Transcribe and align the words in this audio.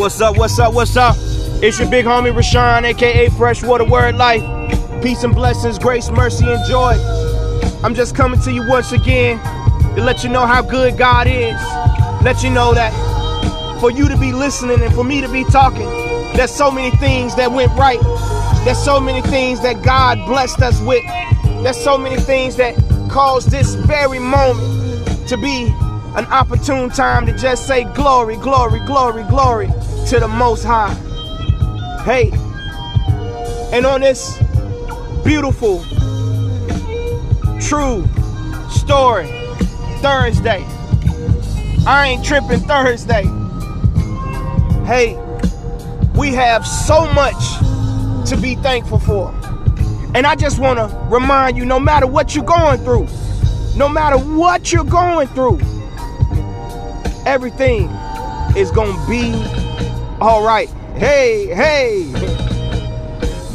What's 0.00 0.18
up? 0.22 0.38
What's 0.38 0.58
up? 0.58 0.72
What's 0.72 0.96
up? 0.96 1.14
It's 1.62 1.78
your 1.78 1.90
big 1.90 2.06
homie 2.06 2.32
Rashawn, 2.32 2.84
aka 2.84 3.28
Freshwater 3.28 3.84
Word 3.84 4.16
Life. 4.16 4.40
Peace 5.02 5.24
and 5.24 5.34
blessings, 5.34 5.78
grace, 5.78 6.08
mercy, 6.08 6.46
and 6.48 6.58
joy. 6.66 6.94
I'm 7.84 7.94
just 7.94 8.16
coming 8.16 8.40
to 8.40 8.50
you 8.50 8.66
once 8.66 8.92
again 8.92 9.38
to 9.96 10.02
let 10.02 10.24
you 10.24 10.30
know 10.30 10.46
how 10.46 10.62
good 10.62 10.96
God 10.96 11.26
is. 11.26 11.54
Let 12.24 12.42
you 12.42 12.48
know 12.48 12.72
that 12.72 12.94
for 13.78 13.90
you 13.90 14.08
to 14.08 14.16
be 14.16 14.32
listening 14.32 14.80
and 14.80 14.94
for 14.94 15.04
me 15.04 15.20
to 15.20 15.28
be 15.30 15.44
talking, 15.44 15.86
there's 16.34 16.50
so 16.50 16.70
many 16.70 16.96
things 16.96 17.36
that 17.36 17.52
went 17.52 17.70
right. 17.72 18.00
There's 18.64 18.82
so 18.82 19.00
many 19.00 19.20
things 19.20 19.60
that 19.60 19.82
God 19.82 20.16
blessed 20.24 20.62
us 20.62 20.80
with. 20.80 21.04
There's 21.62 21.76
so 21.76 21.98
many 21.98 22.16
things 22.16 22.56
that 22.56 22.74
caused 23.10 23.50
this 23.50 23.74
very 23.74 24.18
moment 24.18 25.28
to 25.28 25.36
be 25.36 25.70
an 26.16 26.24
opportune 26.26 26.90
time 26.90 27.24
to 27.26 27.32
just 27.32 27.66
say 27.66 27.84
glory, 27.94 28.36
glory, 28.36 28.80
glory, 28.80 29.22
glory 29.24 29.68
to 30.08 30.18
the 30.18 30.26
Most 30.26 30.64
High. 30.64 30.92
Hey, 32.04 32.30
and 33.72 33.86
on 33.86 34.00
this 34.00 34.36
beautiful, 35.24 35.84
true 37.60 38.04
story, 38.68 39.28
Thursday, 40.00 40.64
I 41.86 42.08
ain't 42.08 42.24
tripping 42.24 42.60
Thursday. 42.60 43.22
Hey, 44.84 45.16
we 46.16 46.34
have 46.34 46.66
so 46.66 47.10
much 47.12 47.58
to 48.28 48.36
be 48.36 48.56
thankful 48.56 48.98
for. 48.98 49.32
And 50.16 50.26
I 50.26 50.34
just 50.34 50.58
want 50.58 50.80
to 50.80 50.96
remind 51.08 51.56
you 51.56 51.64
no 51.64 51.78
matter 51.78 52.08
what 52.08 52.34
you're 52.34 52.44
going 52.44 52.80
through, 52.80 53.06
no 53.76 53.88
matter 53.88 54.18
what 54.18 54.72
you're 54.72 54.82
going 54.82 55.28
through, 55.28 55.60
everything 57.30 57.88
is 58.56 58.72
to 58.72 59.04
be 59.08 59.32
all 60.20 60.44
right. 60.44 60.68
Hey, 60.96 61.46
hey. 61.46 62.10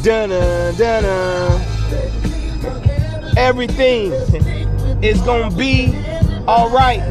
Dun-dun, 0.02 0.76
dun-dun. 0.76 1.62
Everything 3.36 4.14
is 5.04 5.22
to 5.24 5.52
be 5.58 5.94
all 6.48 6.70
right. 6.70 7.04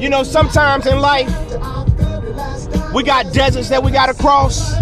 You 0.00 0.08
know, 0.08 0.24
sometimes 0.24 0.86
in 0.86 0.98
life, 0.98 1.28
we 2.92 3.04
got 3.04 3.32
deserts 3.32 3.68
that 3.68 3.84
we 3.84 3.92
got 3.92 4.06
to 4.06 4.14
cross. 4.14 4.74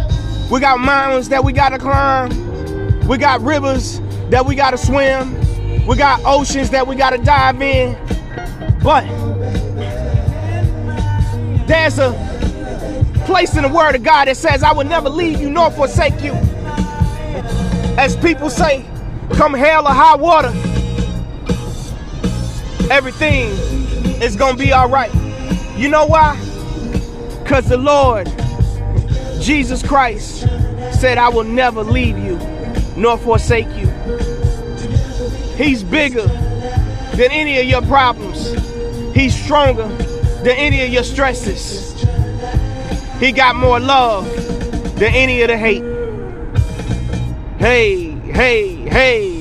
We 0.51 0.59
got 0.59 0.81
mountains 0.81 1.29
that 1.29 1.45
we 1.45 1.53
got 1.53 1.69
to 1.69 1.79
climb. 1.79 2.31
We 3.07 3.19
got 3.19 3.42
rivers 3.42 4.01
that 4.31 4.47
we 4.47 4.55
got 4.55 4.70
to 4.70 4.79
swim. 4.79 5.36
We 5.86 5.97
got 5.97 6.23
oceans 6.25 6.70
that 6.70 6.86
we 6.86 6.97
got 6.97 7.11
to 7.11 7.19
dive 7.19 7.61
in. 7.61 7.95
But 8.83 9.05
there's 11.66 11.98
a 11.98 12.12
place 13.27 13.56
in 13.56 13.62
the 13.62 13.68
Word 13.68 13.94
of 13.94 14.02
God 14.02 14.27
that 14.28 14.36
says, 14.36 14.62
I 14.62 14.72
will 14.72 14.84
never 14.84 15.08
leave 15.08 15.41
you 15.41 15.50
nor 15.50 15.70
forsake 15.70 16.22
you. 16.22 16.32
As 17.98 18.16
people 18.16 18.50
say, 18.50 18.84
come 19.34 19.55
hell 19.55 19.86
or 19.86 19.92
high 19.92 20.16
water, 20.16 20.48
everything 22.90 23.48
is 24.22 24.36
going 24.36 24.56
to 24.56 24.62
be 24.62 24.72
all 24.72 24.88
right. 24.88 25.12
You 25.77 25.88
know 25.88 26.06
why? 26.06 26.36
Because 27.42 27.68
the 27.68 27.77
Lord, 27.77 28.27
Jesus 29.40 29.86
Christ, 29.86 30.40
said, 31.00 31.18
I 31.18 31.28
will 31.28 31.44
never 31.44 31.83
leave 31.83 32.18
you 32.18 32.38
nor 32.96 33.18
forsake 33.18 33.68
you. 33.77 33.86
He's 35.56 35.83
bigger 35.83 36.27
than 37.16 37.30
any 37.30 37.58
of 37.58 37.66
your 37.66 37.83
problems. 37.83 38.52
He's 39.14 39.34
stronger 39.34 39.88
than 40.43 40.57
any 40.57 40.83
of 40.83 40.89
your 40.89 41.05
stresses. 41.05 41.93
He 43.21 43.31
got 43.31 43.55
more 43.55 43.79
love 43.79 44.27
than 44.97 45.15
any 45.15 45.43
of 45.43 45.48
the 45.48 45.57
hate. 45.57 45.85
Hey, 47.59 48.11
hey, 48.33 48.75
hey. 48.89 49.41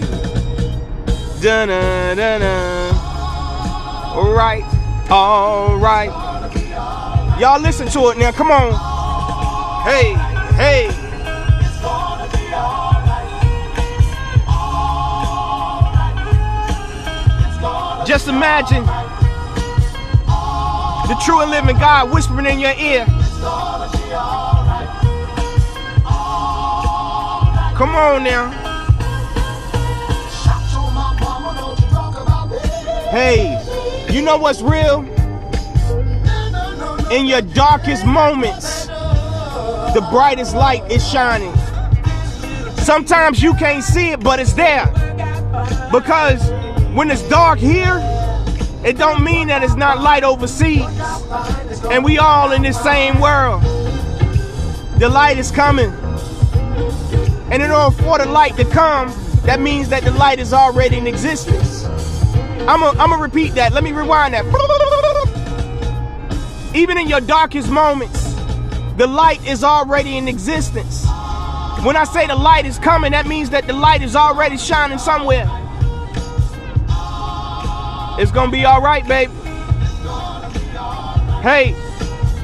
Dun 1.42 1.70
dun 1.70 2.17
dun 2.17 2.42
dun. 2.42 2.95
All 4.14 4.32
right, 4.32 4.64
all 5.10 5.78
right. 5.78 6.11
Y'all 7.40 7.60
listen 7.60 7.88
to 7.88 8.10
it 8.10 8.20
now. 8.20 8.32
Come 8.32 8.52
on. 8.52 8.73
Hey, 9.84 10.14
hey. 10.54 10.92
Just 18.06 18.28
imagine 18.28 18.86
the 21.11 21.17
true 21.17 21.42
and 21.42 21.52
living 21.52 21.77
God 21.77 22.10
whispering 22.14 22.45
in 22.45 22.58
your 22.58 22.72
ear. 22.72 23.04
Come 27.76 27.95
on 27.95 28.23
now. 28.23 28.49
Hey, 33.11 33.60
you 34.10 34.22
know 34.22 34.38
what's 34.38 34.61
real? 34.61 35.02
In 37.11 37.26
your 37.26 37.42
darkest 37.42 38.05
moments, 38.05 38.86
the 38.86 40.08
brightest 40.10 40.55
light 40.55 40.89
is 40.89 41.05
shining. 41.05 41.54
Sometimes 42.78 43.43
you 43.43 43.54
can't 43.55 43.83
see 43.83 44.11
it, 44.11 44.22
but 44.22 44.39
it's 44.39 44.54
there. 44.54 44.86
Because 45.92 46.42
when 46.95 47.11
it's 47.11 47.28
dark 47.28 47.60
here, 47.60 47.99
it 48.83 48.97
don't 48.97 49.23
mean 49.23 49.47
that 49.49 49.64
it's 49.64 49.75
not 49.75 50.02
light 50.02 50.23
overseas. 50.23 50.86
And 51.92 52.03
we 52.03 52.17
all 52.17 52.52
in 52.52 52.61
this 52.64 52.81
same 52.81 53.19
world. 53.19 53.61
The 54.99 55.09
light 55.09 55.37
is 55.37 55.52
coming. 55.52 55.92
And 57.52 57.61
in 57.61 57.69
order 57.71 57.95
for 58.03 58.17
the 58.17 58.25
light 58.25 58.55
to 58.58 58.65
come, 58.65 59.14
that 59.43 59.59
means 59.59 59.89
that 59.89 60.03
the 60.03 60.11
light 60.11 60.39
is 60.39 60.53
already 60.53 60.97
in 60.97 61.08
existence. 61.08 61.86
I'm 62.67 62.80
gonna 62.80 63.17
repeat 63.17 63.55
that. 63.55 63.73
Let 63.73 63.83
me 63.83 63.92
rewind 63.92 64.33
that. 64.33 64.45
Even 66.73 66.98
in 66.98 67.08
your 67.08 67.21
darkest 67.21 67.69
moments, 67.69 68.33
the 68.98 69.08
light 69.08 69.45
is 69.45 69.63
already 69.63 70.17
in 70.17 70.27
existence. 70.27 71.05
When 71.83 71.95
I 71.95 72.03
say 72.03 72.27
the 72.27 72.36
light 72.36 72.65
is 72.65 72.77
coming, 72.77 73.11
that 73.11 73.25
means 73.25 73.49
that 73.49 73.65
the 73.67 73.73
light 73.73 74.02
is 74.03 74.15
already 74.15 74.58
shining 74.58 74.99
somewhere. 74.99 75.49
It's 78.21 78.30
gonna 78.32 78.52
be 78.52 78.65
all 78.65 78.82
right, 78.83 79.04
babe. 79.08 79.32
Hey, 81.42 81.73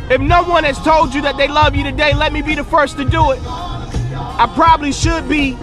if 0.10 0.20
no 0.20 0.42
one 0.44 0.64
has 0.64 0.80
told 0.80 1.14
you 1.14 1.22
that 1.22 1.38
they 1.38 1.48
love 1.48 1.76
you 1.76 1.84
today, 1.84 2.16
let 2.16 2.34
me 2.34 2.42
be 2.42 2.56
the 2.56 2.64
first 2.64 2.98
to 2.98 3.06
do 3.06 3.30
it. 3.30 3.40
I 3.46 4.52
probably 4.56 4.92
should 4.92 5.30
be 5.30 5.56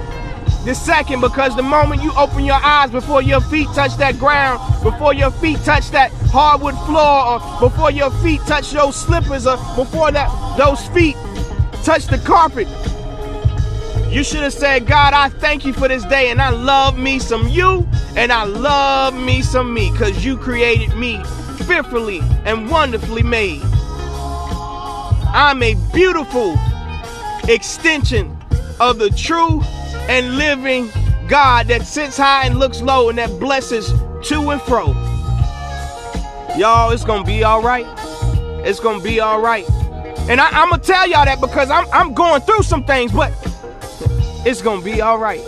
the 0.65 0.73
second 0.73 1.21
because 1.21 1.57
the 1.57 1.65
moment 1.65 2.01
you 2.01 2.13
open 2.17 2.45
your 2.45 2.61
eyes 2.63 2.93
before 2.93 3.23
your 3.23 3.41
feet 3.41 3.67
touch 3.75 3.97
that 3.97 4.17
ground, 4.21 4.61
before 4.85 5.15
your 5.15 5.33
feet 5.33 5.59
touch 5.65 5.91
that 5.91 6.13
hardwood 6.31 6.77
floor, 6.87 7.33
or 7.33 7.41
before 7.69 7.91
your 7.91 8.13
feet 8.23 8.41
touch 8.43 8.71
those 8.71 8.95
slippers, 8.95 9.49
or 9.49 9.57
before 9.75 10.13
that 10.13 10.31
those 10.57 10.87
feet 10.91 11.17
touch 11.83 12.07
the 12.07 12.19
carpet, 12.19 12.69
you 14.13 14.23
should 14.23 14.45
have 14.45 14.53
said, 14.53 14.87
God, 14.87 15.13
I 15.13 15.29
thank 15.29 15.65
you 15.65 15.73
for 15.73 15.89
this 15.89 16.05
day, 16.05 16.31
and 16.31 16.41
I 16.41 16.51
love 16.51 16.97
me 16.97 17.19
some 17.19 17.49
you, 17.49 17.85
and 18.17 18.33
I 18.33 18.45
love 18.45 19.15
me 19.15 19.43
some 19.43 19.75
me, 19.75 19.91
because 19.91 20.25
you 20.25 20.37
created 20.37 20.95
me 20.97 21.23
fearfully 21.67 22.21
and 22.45 22.71
wonderfully 22.71 23.23
made. 23.23 23.63
I'm 25.37 25.63
a 25.63 25.75
beautiful 25.93 26.57
extension 27.49 28.37
of 28.81 28.99
the 28.99 29.11
true 29.11 29.63
and 30.09 30.37
living 30.37 30.91
God 31.29 31.69
that 31.69 31.87
sits 31.87 32.17
high 32.17 32.47
and 32.47 32.59
looks 32.59 32.83
low 32.83 33.09
and 33.09 33.19
that 33.19 33.31
blesses 33.41 33.93
to 34.29 34.51
and 34.51 34.63
fro. 34.63 34.93
Y'all, 36.57 36.91
it's 36.91 37.05
gonna 37.05 37.25
be 37.25 37.43
all 37.43 37.63
right. 37.63 37.87
It's 38.65 38.79
gonna 38.79 39.03
be 39.03 39.19
all 39.19 39.41
right. 39.41 39.69
And 40.29 40.41
I, 40.41 40.63
am 40.63 40.71
gonna 40.71 40.83
tell 40.83 41.09
y'all 41.09 41.25
that 41.25 41.41
because 41.41 41.71
I'm, 41.71 41.87
I'm 41.93 42.15
going 42.15 42.41
through 42.43 42.63
some 42.63 42.85
things, 42.85 43.13
but 43.13 43.33
it's 44.47 44.63
gonna 44.63 44.83
be 44.83 45.01
all 45.01 45.19
right. 45.19 45.41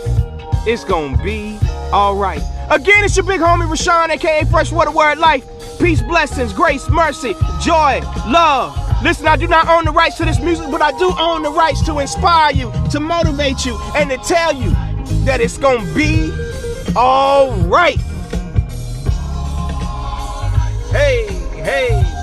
It's 0.65 0.83
gonna 0.83 1.21
be 1.23 1.57
all 1.93 2.15
right. 2.15 2.41
Again, 2.69 3.05
it's 3.05 3.15
your 3.15 3.25
big 3.25 3.39
homie 3.39 3.67
Rashawn, 3.67 4.09
aka 4.09 4.43
Freshwater 4.45 4.91
Word 4.91 5.17
Life. 5.17 5.45
Peace, 5.79 6.01
blessings, 6.01 6.53
grace, 6.53 6.89
mercy, 6.89 7.33
joy, 7.61 8.01
love. 8.27 8.75
Listen, 9.03 9.27
I 9.27 9.35
do 9.35 9.47
not 9.47 9.67
own 9.67 9.85
the 9.85 9.91
rights 9.91 10.17
to 10.17 10.25
this 10.25 10.39
music, 10.39 10.69
but 10.71 10.81
I 10.81 10.91
do 10.97 11.13
own 11.19 11.43
the 11.43 11.51
rights 11.51 11.81
to 11.85 11.99
inspire 11.99 12.51
you, 12.51 12.71
to 12.91 12.99
motivate 12.99 13.65
you, 13.65 13.79
and 13.95 14.09
to 14.09 14.17
tell 14.17 14.53
you 14.53 14.71
that 15.23 15.39
it's 15.39 15.57
gonna 15.57 15.85
be 15.93 16.31
all 16.95 17.51
right. 17.67 17.97
Hey, 20.91 21.27
hey. 21.61 22.16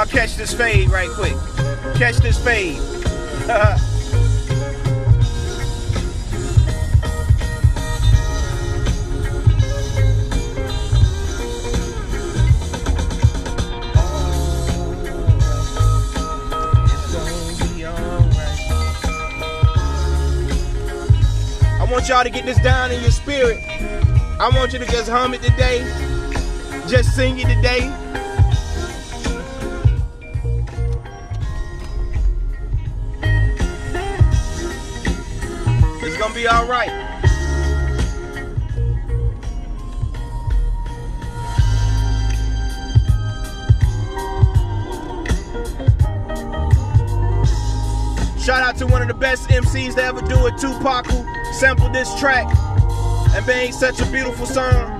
Y'all 0.00 0.08
catch 0.08 0.34
this 0.34 0.54
fade 0.54 0.88
right 0.88 1.10
quick. 1.10 1.36
Catch 1.96 2.16
this 2.22 2.42
fade. 2.42 2.78
I 21.78 21.86
want 21.90 22.08
y'all 22.08 22.24
to 22.24 22.30
get 22.30 22.46
this 22.46 22.58
down 22.62 22.90
in 22.90 23.02
your 23.02 23.10
spirit. 23.10 23.58
I 24.40 24.50
want 24.56 24.72
you 24.72 24.78
to 24.78 24.86
just 24.86 25.10
hum 25.10 25.34
it 25.34 25.42
today. 25.42 25.80
Just 26.88 27.14
sing 27.14 27.38
it 27.38 27.54
today. 27.54 27.99
Gonna 36.20 36.34
be 36.34 36.46
all 36.46 36.66
right. 36.66 36.90
Shout 48.38 48.62
out 48.62 48.76
to 48.76 48.86
one 48.86 49.00
of 49.00 49.08
the 49.08 49.14
best 49.18 49.48
MCs 49.48 49.94
to 49.94 50.04
ever 50.04 50.20
do 50.20 50.46
it, 50.46 50.58
Tupac, 50.58 51.06
who 51.06 51.24
sampled 51.54 51.94
this 51.94 52.14
track 52.20 52.46
and 53.34 53.46
made 53.46 53.72
such 53.72 53.98
a 54.00 54.06
beautiful 54.12 54.44
song. 54.44 54.99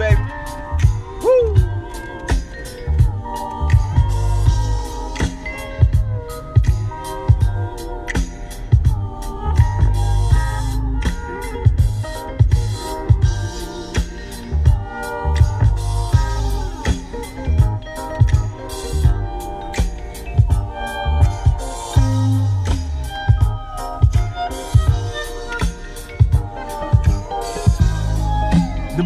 Baby. 0.00 0.22
Woo! 1.22 1.69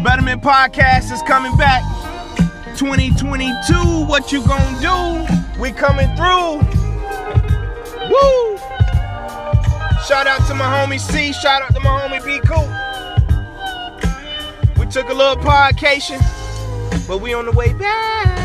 Betterment 0.05 0.43
Podcast 0.43 1.11
is 1.11 1.23
coming 1.23 1.57
back. 1.57 1.81
2022, 2.77 4.05
what 4.05 4.31
you 4.31 4.45
gonna 4.45 4.79
do? 4.79 5.59
We 5.59 5.71
coming 5.71 6.07
through. 6.15 6.59
Woo! 8.11 8.57
Shout 10.07 10.27
out 10.27 10.45
to 10.45 10.53
my 10.53 10.65
homie 10.65 10.99
C. 10.99 11.33
Shout 11.33 11.63
out 11.63 11.73
to 11.73 11.79
my 11.79 11.89
homie 11.89 12.23
B 12.23 12.39
Cool. 12.45 12.69
We 14.79 14.85
took 14.91 15.09
a 15.09 15.13
little 15.15 15.37
podcation, 15.37 16.19
but 17.07 17.19
we 17.19 17.33
on 17.33 17.45
the 17.45 17.51
way 17.53 17.73
back. 17.73 18.44